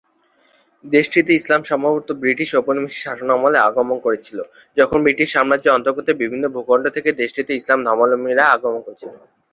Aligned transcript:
দেশটিতে 0.85 1.31
ইসলাম 1.39 1.61
সম্ভবত 1.71 2.07
ব্রিটিশ 2.23 2.49
ঔপনিবেশিক 2.59 3.01
শাসনামলে 3.05 3.57
আগমন 3.61 3.97
করেছিল, 4.05 4.39
যখন 4.77 4.97
ব্রিটিশ 5.05 5.27
সাম্রাজ্যের 5.35 5.75
অন্তর্গত 5.77 6.07
বিভিন্ন 6.21 6.43
ভূখণ্ড 6.55 6.85
থেকে 6.95 7.09
দেশটিতে 7.21 7.51
ইসলাম 7.55 7.79
ধর্মাবলম্বীরা 7.81 8.43
আগমন 8.55 8.81
করেছিল। 8.85 9.11